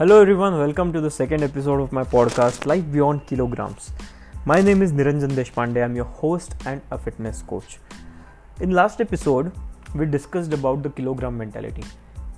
[0.00, 3.98] Hello everyone welcome to the second episode of my podcast life beyond kilograms
[4.46, 7.78] my name is Niranjan Deshpande I am your host and a fitness coach
[8.62, 9.50] in last episode
[9.96, 11.82] we discussed about the kilogram mentality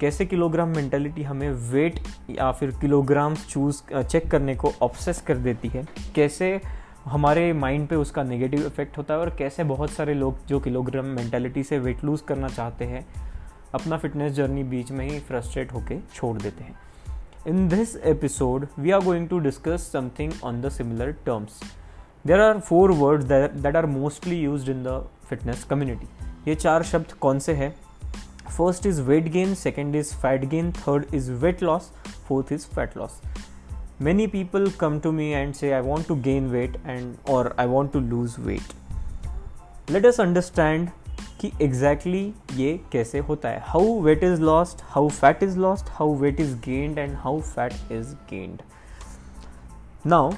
[0.01, 5.69] कैसे kilogram mentality हमें weight या फिर kilogram choose check करने को obsess कर देती
[5.69, 5.87] है?
[6.15, 6.61] कैसे
[7.05, 11.05] हमारे माइंड पे उसका नेगेटिव इफ़ेक्ट होता है और कैसे बहुत सारे लोग जो किलोग्राम
[11.05, 13.07] मेंटेलिटी से वेट लूज करना चाहते हैं,
[13.75, 16.88] अपना फिटनेस जर्नी बीच में ही फ्रस्ट्रेट होकर छोड़ देते हैं।
[17.48, 21.60] in this episode we are going to discuss something on the similar terms
[22.28, 26.08] there are four word that are mostly use in the fitness community
[26.48, 27.74] ये चार शब्द कौन से हैं
[28.58, 31.92] first is weight gain second is fat gain third is weight loss
[32.28, 33.22] fourth is fat loss
[34.00, 37.66] many people come to me and say i want to gain weight and or i
[37.66, 38.74] want to lose weight
[39.88, 40.92] let us understand
[41.41, 43.63] कि exactly exactly ये कैसे होता है?
[43.67, 47.93] How weight is lost how fat is lost how weight is gained and how fat
[47.93, 48.63] is gained
[50.07, 50.33] now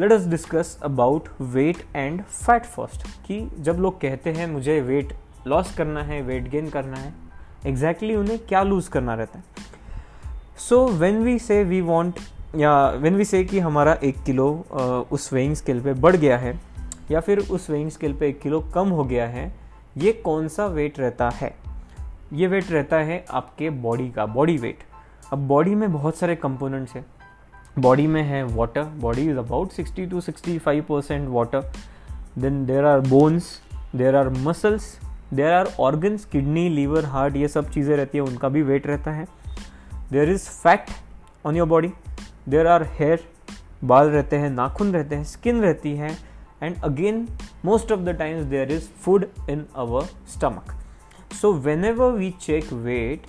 [0.00, 5.12] let us discuss about weight and fat first कि जब लोग कहते हैं मुझे वेट
[5.46, 7.12] लॉस करना है वेट गेन करना है
[7.66, 9.44] एग्जैक्टली exactly उन्हें क्या लूज करना रहता है?
[10.58, 12.20] So when we say we want
[12.56, 14.48] या वेन वी से कि हमारा एक किलो
[15.12, 16.58] उस वेइंग स्केल पे बढ़ गया है,
[17.10, 19.59] या फिर उस वेइंग स्केल पे एक किलो कम हो गया है
[19.98, 21.56] ये कौन सा वेट रहता है?
[22.32, 24.78] ये वेट रहता है आपके बॉडी का बॉडी वेट
[25.32, 27.06] अब बॉडी में बहुत सारे कंपोनेंट्स हैं.
[27.78, 31.72] बॉडी में है water body is about 60 to 65 percent water
[32.38, 33.60] then there are bones
[33.96, 35.00] there are muscles
[35.34, 39.10] there are organs kidney liver heart ये सब चीज़ें रहती है, उनका भी वेट रहता
[39.10, 39.26] है.
[40.12, 40.86] There is fat
[41.46, 41.92] on your body
[42.48, 43.24] there are hair
[43.84, 46.29] बाल रहते हैं, नाखून रहते हैं स्किन रहती है.
[46.62, 47.26] And again
[47.64, 50.74] most of the times there is food in our stomach
[51.40, 51.52] so
[51.84, 53.26] whenever we check weight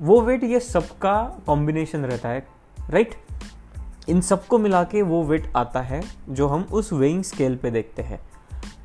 [0.00, 2.46] वो वेट ये सबका कॉम्बिनेशन रहता है
[2.90, 4.10] राइट right?
[4.10, 8.02] इन सबको मिला के वो वेट आता है जो हम उस वेइंग स्केल पे देखते
[8.02, 8.20] हैं।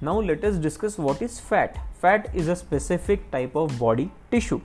[0.03, 4.61] Now let us discuss what is fat fat is a specific type of body tissue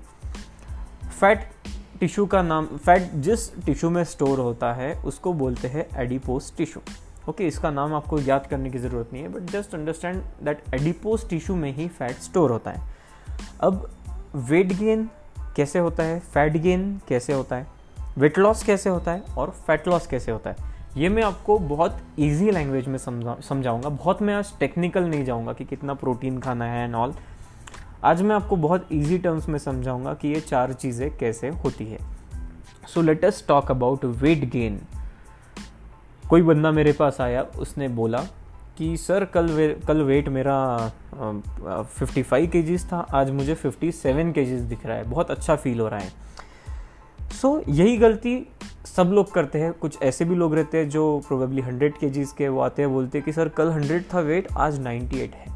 [1.20, 1.48] fat
[2.00, 6.82] tissue का नाम फैट जिस टिश्यू में स्टोर होता है, उसको बोलते हैं एडिपोस टिश्यू
[7.28, 11.28] ओके इसका नाम आपको याद करने की ज़रूरत नहीं है but just understand that adipose
[11.28, 12.82] tissue में ही फैट स्टोर होता है।
[13.60, 13.90] अब
[14.34, 15.08] वेट गेन
[15.56, 16.18] कैसे होता है?
[16.20, 17.66] फैट गेन कैसे होता है?
[18.18, 19.20] वेट लॉस कैसे होता है?
[19.38, 20.56] और फैट लॉस कैसे होता है?
[20.96, 25.52] ये मैं आपको बहुत इजी लैंग्वेज में समझा, समझाऊँगा। बहुत मैं आज टेक्निकल नहीं जाऊँगा
[25.52, 27.14] कि कितना प्रोटीन खाना है एंड ऑल
[28.04, 31.98] आज मैं आपको बहुत इजी टर्म्स में समझाऊँगा कि ये चार चीज़ें कैसे होती है।
[32.94, 34.80] So let us talk about weight gain
[36.30, 38.18] कोई बंदा मेरे पास आया उसने बोला
[38.78, 40.90] कि सर कल वे कल वेट मेरा
[41.82, 45.80] फिफ्टी फाइव के था आज मुझे फिफ्टी सेवन के दिख रहा है बहुत अच्छा फील
[45.80, 46.08] हो रहा है।
[47.42, 48.48] सो so, यही गलती
[48.96, 52.48] सब लोग करते हैं कुछ ऐसे भी लोग रहते हैं जो प्रोबेबली हंड्रेड के के
[52.48, 55.46] वो आते हैं बोलते हैं कि सर कल हंड्रेड था वेट आज नाइन्टी एट है।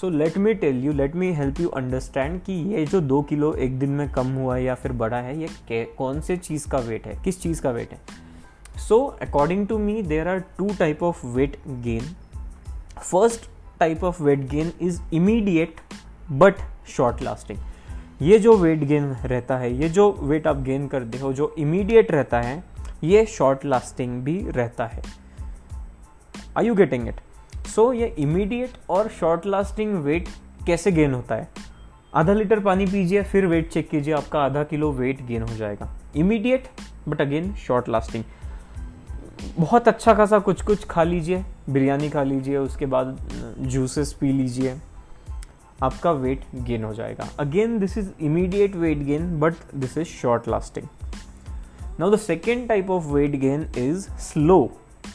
[0.00, 3.54] So let me tell you let me help you understand कि ये जो दो किलो
[3.54, 6.78] एक दिन में कम हुआ है या फिर बढ़ा है ये कौन से चीज़ का
[6.78, 8.29] वेट है किस चीज़ का वेट है?
[8.88, 12.14] So according to me there are two type of weight gain
[13.00, 15.80] first type of weight gain is immediate
[16.32, 16.54] but
[16.88, 17.58] short lasting
[18.22, 22.10] ये जो वेट गेन रहता है, ये जो वेट आप गेन करते हो, जो इमीडिएट
[22.10, 22.62] रहता है,
[23.04, 25.02] ये शॉर्ट लास्टिंग भी रहता है।
[26.58, 27.20] I you getting it
[27.66, 30.28] so ये इमीडिएट और शॉर्ट लास्टिंग वेट
[30.66, 31.48] कैसे गेन होता है?
[32.14, 35.88] आधा लीटर पानी पीजिए, फिर वेट चेक कीजिए, आपका आधा किलो वेट गेन हो जाएगा।
[36.16, 36.68] Immediate
[37.08, 38.24] but again short lasting
[39.58, 43.18] बहुत अच्छा खासा कुछ कुछ खा लीजिए, बिरयानी खा लीजिए, उसके बाद
[43.60, 44.76] जूसेस पी लीजिए,
[45.82, 50.48] आपका वेट गेन हो जाएगा। Again this is immediate weight gain but this is short
[50.48, 50.86] lasting
[52.00, 54.58] now the second type of weight gain is slow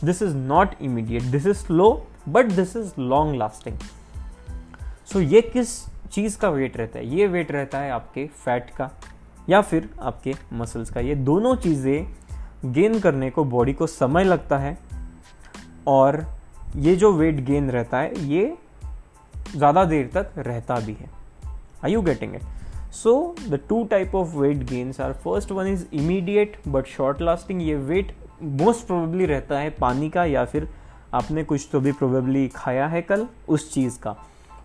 [0.03, 1.91] this is not immediate this is slow
[2.29, 3.77] but this is long lasting
[5.13, 5.79] so ये किस
[6.11, 7.15] चीज़ का weight रहता है?
[7.15, 8.89] ये wait रहता है आपके fat का
[9.49, 12.24] या फिर आपके मसल्स का। ये दोनों चीज़ें
[12.65, 14.77] गेन करने को बॉडी को समय लगता है
[15.87, 16.25] और
[16.75, 18.57] ये जो वेट गेन रहता है, ये
[19.55, 21.09] ज़्यादा देर तक रहता भी है।
[21.85, 22.41] I you getting it
[22.93, 27.61] so the two type of weight gains are first one is immediate but short lasting
[27.61, 30.67] ये वेट मोस्ट प्रोबेबली रहता है पानी का या फिर
[31.13, 34.15] आपने कुछ तो भी प्रोबेबली खाया है कल उस चीज़ का।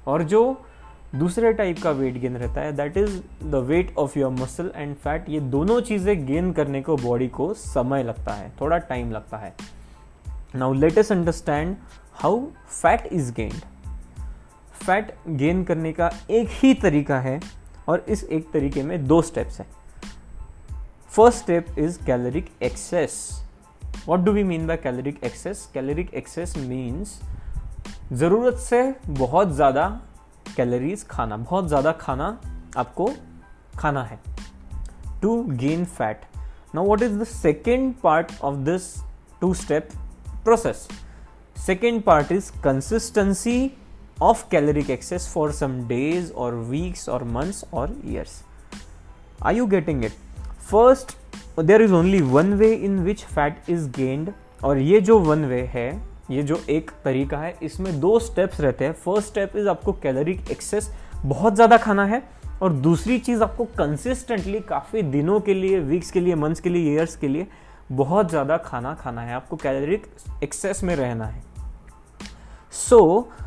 [0.06, 0.42] और जो
[1.14, 2.72] दूसरे टाइप का वेट गेन रहता है.
[2.72, 6.96] That is the weight of your muscle and fat ये दोनों चीज़ें गेन करने को
[6.96, 8.52] बॉडी को समय लगता है.
[8.60, 9.54] थोड़ा टाइम लगता है.
[10.54, 11.76] Now let us understand
[12.12, 13.64] how fat is gained
[14.84, 17.40] fat gain करने का एक ही तरीका है
[17.88, 19.66] और इस एक तरीके में दो स्टेप्स हैं.
[21.10, 23.14] First step is caloric excess
[24.06, 27.20] what do we mean by caloric excess caloric excess means
[28.12, 29.86] ज़रूरत से बहुत ज़्यादा
[30.56, 32.26] कैलोरीज खाना। बहुत ज़्यादा खाना
[32.76, 33.10] आपको
[33.78, 34.18] खाना है।
[35.22, 36.24] To gain fat
[36.74, 38.94] now what is the second part of this
[39.40, 39.88] two step
[40.44, 40.88] process
[41.56, 43.70] second part is consistency
[44.22, 48.42] of caloric excess for some days और वीक्स और मंथ्स और years
[49.42, 50.12] are you getting it
[50.70, 51.16] first
[51.60, 54.32] there is only one way in which fat is gained
[54.64, 55.90] और ये जो one way है
[56.30, 60.50] ये जो एक तरीका है इसमें दो स्टेप्स रहते हैं। फ़र्स्ट स्टेप इज़ आपको कैलोरिक
[60.50, 60.90] एक्सेस
[61.24, 62.22] बहुत ज़्यादा खाना है
[62.62, 66.94] और दूसरी चीज़ आपको कंसिस्टेंटली काफ़ी दिनों के लिए वीक्स के लिए मंथ्स के लिए
[66.94, 67.46] ईयर्स के लिए
[67.92, 70.06] बहुत ज़्यादा खाना खाना है। आपको कैलोरिक
[70.42, 71.42] एक्सेस में रहना है।
[72.72, 73.46] सो so,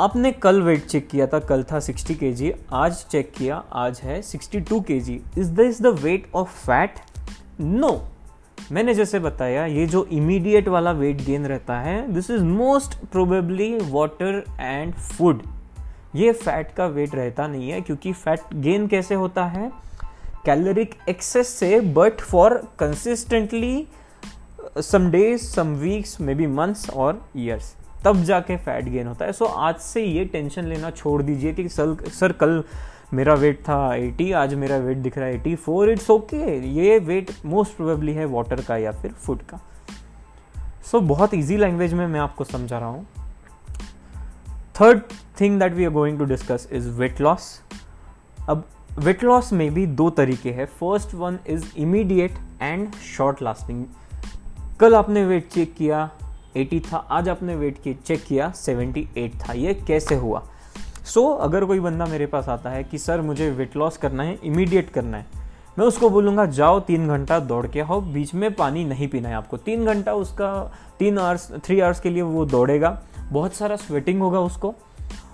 [0.00, 4.22] आपने कल वेट चेक किया था कल था 60 के आज चेक किया आज है
[4.22, 6.94] 62 two K G is this the weight of fat
[7.60, 7.90] no
[8.72, 13.78] मैंने जैसे बताया ये जो इमीडिएट वाला वेट गेन रहता है this is most probably
[13.90, 15.42] water and food
[16.16, 19.70] ये फैट का वेट रहता नहीं है क्योंकि फैट गेन कैसे होता है?
[20.44, 23.86] कैलोरिक एक्सेस से but for consistently
[24.78, 27.74] some days some weeks maybe months और ईयर्स
[28.04, 31.52] तब जाके फैट गेन होता है। सो so, आज से ये टेंशन लेना छोड़ दीजिए
[31.54, 32.62] कि सर सर कल
[33.12, 36.98] मेरा वेट था 80 आज मेरा वेट दिख रहा है 84 फोर इट्स ओके ये
[36.98, 39.60] वेट मोस्ट प्रोबेबली है वाटर का या फिर फ़ूड का।
[40.84, 43.06] सो so, बहुत इजी लैंग्वेज में मैं आपको समझा रहा हूँ।
[44.80, 45.02] Third
[45.40, 47.62] thing that we are going to discuss is weight loss
[48.48, 48.64] अब
[48.98, 53.84] वेट लॉस में भी दो तरीके हैं। First one is immediate and short lasting
[54.80, 56.10] कल आपने वेट चेक किया
[56.56, 60.42] 80 था आज आपने वेट चेक किया 78 था। ये कैसे हुआ?
[61.04, 64.22] सो so, अगर कोई बंदा मेरे पास आता है कि सर मुझे वेट लॉस करना
[64.22, 65.26] है इमीडिएट करना है।
[65.78, 69.34] मैं उसको बोलूँगा जाओ तीन घंटा दौड़ के आओ बीच में पानी नहीं पीना है
[69.34, 70.48] आपको। तीन घंटा उसका
[70.98, 73.00] तीन आवर्स थ्री आवर्स के लिए वो दौड़ेगा।
[73.32, 74.74] बहुत सारा स्वेटिंग होगा उसको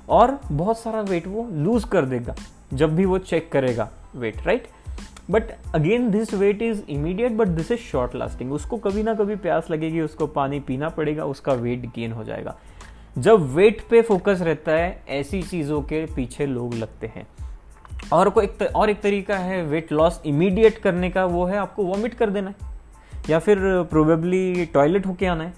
[0.09, 2.35] और बहुत सारा वेट वो लूज कर देगा
[2.75, 4.69] जब भी वो चेक करेगा weight right
[5.31, 9.37] but again this weight is immediate but this is short lasting उसको कभी ना कभी
[9.37, 12.57] प्यास लगेगी उसको पानी पीना पड़ेगा उसका वेट गेन हो जाएगा।
[13.19, 17.27] जब वेट पे फोकस रहता है, ऐसी चीज़ों के पीछे लोग लगते हैं।
[18.13, 21.85] और को एक और एक तरीका है वेट लॉस इमीडिएट करने का, वो है आपको
[21.85, 22.71] वॉमिट कर देना है।
[23.31, 25.55] या फिर प्रोबेबली टॉयलेट होके आना है।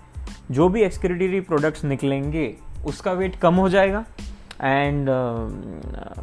[0.50, 2.56] जो भी एक्सक्रीटरी प्रोडक्ट्स निकलेंगे,
[2.86, 4.04] उसका वेट कम हो जाएगा।
[4.62, 5.06] And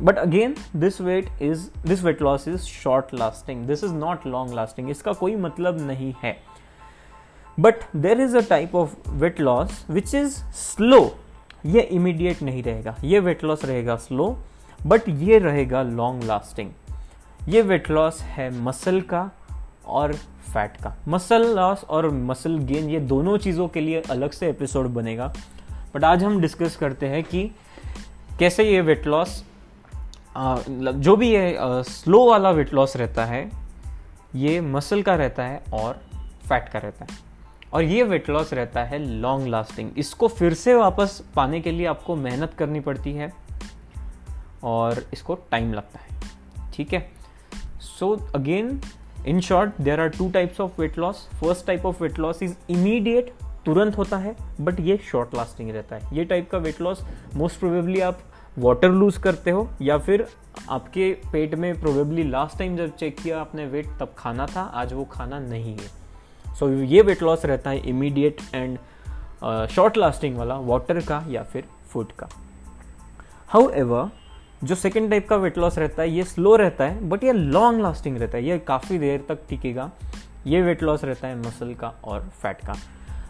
[0.02, 4.54] but again this weight is this weight loss is short lasting this is not long
[4.54, 6.38] lasting इसका कोई मतलब नहीं है।
[7.60, 11.00] But there is a type of weight loss which is slow
[11.66, 14.38] ये इमीडिएट नहीं रहेगा। ये वेट लॉस रहेगा स्लो
[14.80, 16.72] बट ये रहेगा लॉन्ग लास्टिंग
[17.50, 19.30] ये वेट लॉस है मसल का
[19.88, 20.14] और
[20.54, 24.88] फैट का। मसल लॉस और मसल गेन ये दोनों चीज़ों के लिए अलग से एपिसोड
[24.88, 25.34] बनेगा।
[25.96, 27.44] बट आज हम डिस्कस करते हैं कि
[28.40, 29.44] कैसे ये वेट लॉस
[30.38, 33.50] जो भी ये स्लो वाला वेट लॉस रहता है,
[34.36, 36.02] ये मसल का रहता है और
[36.50, 37.18] फैट का रहता है।
[37.74, 41.86] और ये वेट लॉस रहता है लॉन्ग लास्टिंग इसको फिर से वापस पाने के लिए
[41.86, 43.32] आपको मेहनत करनी पड़ती है
[44.64, 46.20] और इसको टाइम लगता है।
[46.74, 47.10] ठीक है?
[47.80, 48.80] So again
[49.28, 52.56] in short there are two types of weight loss first type of weight loss is
[52.70, 53.34] immediate
[53.66, 57.04] तुरंत होता है बट ये शॉर्ट लास्टिंग रहता है। ये टाइप का वेट लॉस
[57.36, 58.20] मोस्ट प्रोबेबली आप
[58.58, 60.28] वाटर लूज करते हो, या फिर
[60.70, 64.94] आपके पेट में प्रोबेबली लास्ट टाइम जब चेक किया आपने वेट तब खाना था, आज
[64.94, 65.99] वो खाना नहीं है।
[66.60, 68.78] सो so, ये वेट लॉस रहता है इमीडिएट एंड
[69.68, 72.28] शॉर्ट लास्टिंग वाला वाटर का या फिर फ़ूड का।
[73.48, 74.10] हाउ एवर
[74.64, 77.82] जो सेकेंड टाइप का वेट लॉस रहता है ये स्लो रहता है बट ये लॉन्ग
[77.82, 79.92] लास्टिंग रहता है। ये काफ़ी देर तक टिकेगा।
[80.48, 82.76] ये वेट लॉस रहता है मसल का और फैट का।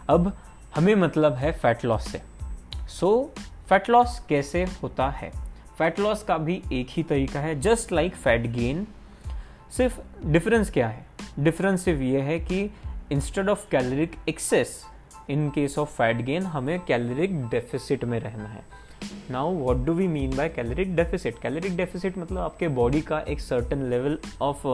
[0.08, 0.32] अब
[0.74, 2.22] हमें मतलब है फैट लॉस से।
[2.88, 3.32] सो
[3.68, 5.30] फैट लॉस कैसे होता है?
[5.78, 8.86] फैट लॉस का भी एक ही तरीका है जस्ट लाइक फैट गेन
[9.76, 11.06] सिर्फ़ डिफरेंस क्या है?
[11.38, 12.70] डिफरेंस सिर्फ़ ये है कि
[13.12, 14.82] instead of caloric excess
[15.30, 18.62] in case of fat gain हमें कैलोरिक डेफिसिट में रहना है।
[19.30, 23.40] Now what do we mean by caloric deficit caloric deficit मतलब आपके बॉडी का एक
[23.40, 24.66] certain level of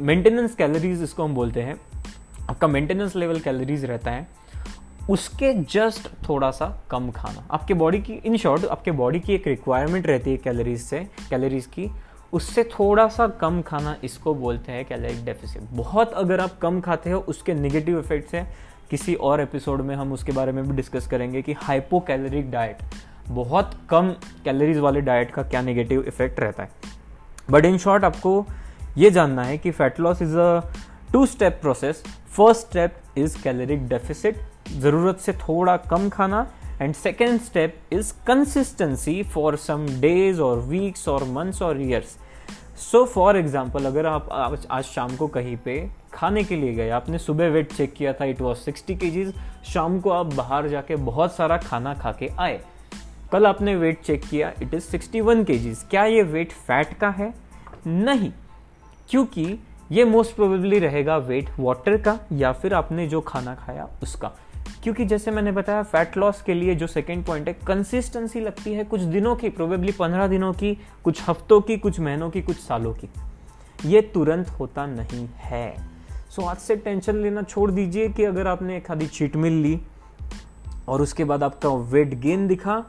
[0.00, 1.80] maintenance calories इसको हम बोलते हैं।
[2.50, 4.28] आपका मेंटेनेंस लेवल कैलोरीज रहता है।
[5.10, 9.46] उसके जस्ट थोड़ा सा कम खाना। आपके बॉडी की इन शॉर्ट आपके बॉडी की एक
[9.46, 10.98] रिक्वायरमेंट रहती है कैलोरीज से
[11.30, 11.90] कैलोरीज की।
[12.32, 17.10] उससे थोड़ा सा कम खाना इसको बोलते हैं कैलोरिक डेफिसिट। बहुत अगर आप कम खाते
[17.10, 18.46] हो, उसके नेगेटिव इफेक्ट्स हैं।
[18.90, 22.78] किसी और एपिसोड में हम उसके बारे में भी डिस्कस करेंगे कि हाइपो कैलोरिक डाइट
[23.28, 24.10] बहुत कम
[24.44, 26.70] कैलोरीज वाले डाइट का क्या नेगेटिव इफ़ेक्ट रहता है।
[27.50, 28.46] बट इन शॉर्ट आपको
[28.98, 30.60] ये जानना है कि fat loss is a
[31.12, 32.02] two step process
[32.36, 36.46] first step is caloric deficit ज़रूरत से थोड़ा कम खाना
[36.80, 42.16] and second step is consistency for some days और वीक्स और मंथ्स और ईयर्स
[42.80, 45.78] सो फॉर एग्ज़ाम्पल अगर आप आज, आज शाम को कहीं पे
[46.12, 49.30] खाने के लिए गए आपने सुबह वेट चेक किया था इट वॉज़ सिक्सटी के
[49.72, 52.60] शाम को आप बाहर जाके बहुत सारा खाना खा के आए।
[53.32, 55.58] कल आपने वेट चेक किया इट इज़ सिक्सटी वन के
[55.90, 57.32] क्या ये वेट फैट का है?
[57.86, 58.32] नहीं
[59.10, 59.58] क्योंकि
[59.92, 64.32] ये मोस्ट प्रोबेबली रहेगा वेट वाटर का या फिर आपने जो खाना खाया उसका।
[64.82, 68.84] क्योंकि जैसे मैंने बताया फैट लॉस के लिए जो सेकेंड पॉइंट है कंसिस्टेंसी लगती है
[68.84, 72.94] कुछ दिनों की प्रोबेबली पंद्रह दिनों की कुछ हफ्तों की कुछ महीनों की कुछ सालों
[72.94, 73.08] की।
[73.86, 75.74] ये तुरंत होता नहीं है।
[76.30, 79.52] सो so, आज से टेंशन लेना छोड़ दीजिए कि अगर आपने एक आधी चीट मिल
[79.52, 79.80] ली
[80.88, 82.84] और उसके बाद आपका वेट गेन दिखा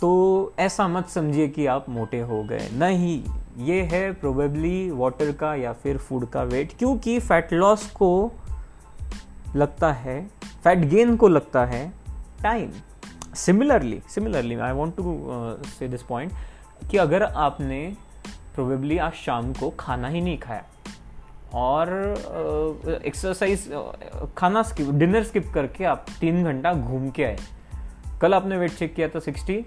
[0.00, 3.24] तो ऐसा मत समझिए कि आप मोटे हो गए। नहीं
[3.58, 8.32] ये है प्रोबेबली वाटर का या फिर फ़ूड का वेट क्योंकि फैट लॉस को
[9.56, 10.26] लगता है
[10.64, 11.92] फैट गेन को लगता है
[12.42, 12.70] time
[13.34, 15.20] similarly similarly I want to
[15.78, 16.32] say this point
[16.90, 17.96] कि अगर आपने
[18.54, 20.64] प्रोबेबली आज शाम को खाना ही नहीं खाया
[21.54, 21.88] और
[23.04, 27.36] एक्सरसाइज uh, uh, खाना स्किप डिनर स्किप करके आप तीन घंटा घूम के आए।
[28.20, 29.66] कल आपने वेट चेक किया था सिक्सटी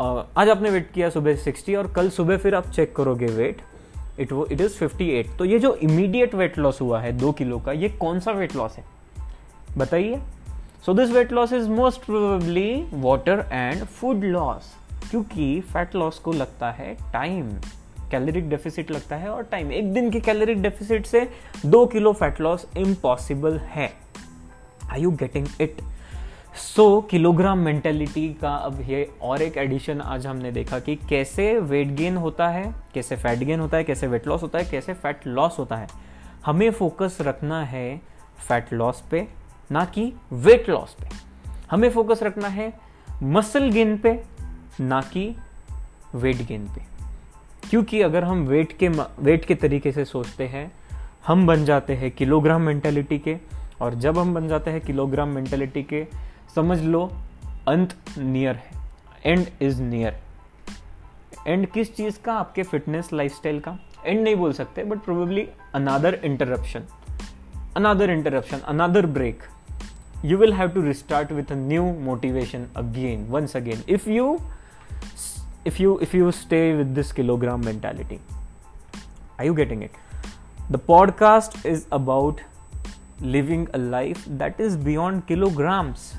[0.00, 3.62] uh, आज आपने वेट किया सुबह सिक्सटी और कल सुबह फिर आप चेक करोगे वेट
[4.20, 7.32] इट वो इट इज़ फिफ्टी एट तो ये जो इमीडिएट वेट लॉस हुआ है, दो
[7.32, 8.84] किलो का, ये कौन सा वेट लॉस है?
[9.78, 10.20] बताइए।
[10.86, 14.72] So this weight loss is most probably water and food loss
[15.10, 17.50] क्योंकि फैट लॉस को लगता है टाइम
[18.10, 21.28] कैलोरिक डेफिसिट लगता है और टाइम एक दिन की कैलोरिक डेफिसिट से
[21.66, 23.90] दो किलो फैट लॉस इम्पॉसिबल है।
[24.90, 25.80] I you getting it
[26.56, 31.88] so kilogram mentality का अब ये और एक एडिशन आज हमने देखा कि कैसे वेट
[31.88, 35.26] गेन होता है, कैसे फैट गेन होता है, कैसे वेट लॉस होता है, कैसे फैट
[35.26, 35.86] लॉस होता है।
[36.46, 38.00] हमें फोकस रखना है
[38.48, 39.28] फैट लॉस पे,
[39.72, 41.08] ना कि वेट लॉस पे।
[41.70, 42.72] हमें फोकस रखना है
[43.22, 44.22] मसल गेन पे,
[44.80, 45.36] ना कि
[46.14, 46.82] वेट गेन पे।
[47.70, 50.72] क्योंकि अगर हम वेट के वेट के तरीके से सोचते हैं,
[51.26, 53.36] हम बन जाते हैं किलोग्राम मेंटेलिटी के,
[53.80, 56.06] और जब हम बन जाते हैं किलोग्राम मेंटेलिटी के
[56.54, 57.10] समझ लो,
[57.68, 58.82] अंत नियर है
[59.26, 60.20] एंड इज़ नियर
[61.46, 62.34] एंड किस चीज़ का?
[62.34, 63.78] आपके फिटनेस लाइफस्टाइल का.
[64.06, 66.82] एंड नहीं बोल सकते but probably another interruption
[67.76, 69.42] another interruption another break
[70.24, 74.38] you will have to restart with a new motivation again once again if you
[75.66, 78.20] if you if you stay with this kilogram mentality
[79.40, 79.90] I you getting it
[80.70, 82.40] the podcast is about
[83.22, 86.12] living a life that is beyond kilograms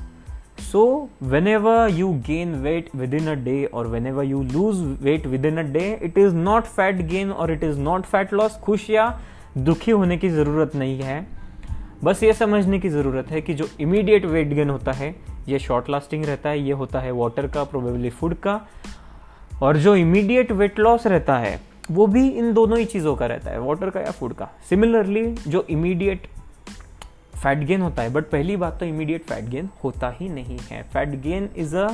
[0.58, 5.64] so, whenever you gain weight within a day or whenever you lose weight within a
[5.64, 8.56] day, it is not fat gain or it is not fat loss.
[8.64, 9.08] खुश या
[9.58, 11.26] दुखी होने की ज़रूरत नहीं है।
[12.04, 15.14] बस ये समझने की ज़रूरत है कि जो इमीडिएट वेट गेन होता है,
[15.48, 18.60] ये शॉर्ट लास्टिंग रहता है, ये होता है वाटर का प्रोबेबली फ़ूड का।
[19.62, 21.60] और जो इमीडिएट वेट लॉस रहता है,
[21.90, 25.26] वो भी इन दोनों ही चीज़ों का रहता है वाटर का या फ़ूड का। सिमिलरली
[25.48, 26.26] जो इमीडिएट
[27.42, 30.82] फैट गेन होता है बट पहली बात तो इमीडिएट फैट गेन होता ही नहीं है।
[30.92, 31.88] Fat gain is a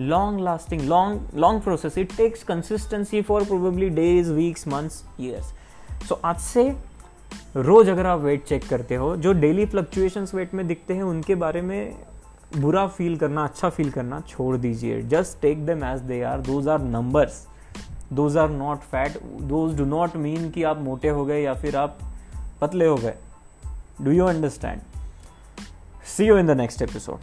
[0.00, 5.52] long lasting long long process it takes consistency for probably days weeks months years
[6.08, 6.68] so आज से
[7.56, 11.34] रोज अगर आप वेट चेक करते हो, जो डेली फ्लक्चुएशंस वेट में दिखते हैं, उनके
[11.34, 11.96] बारे में
[12.56, 16.68] बुरा फील करना अच्छा फील करना छोड़ दीजिए। Just take them as they are those
[16.68, 17.46] are numbers
[18.12, 21.76] those are not fat those do not mean कि आप मोटे हो गए या फिर
[21.76, 21.98] आप
[22.60, 23.14] पतले हो गए।
[24.02, 24.82] Do you understand?
[26.02, 27.20] See you in the next episode.